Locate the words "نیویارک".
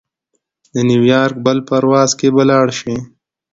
0.89-1.35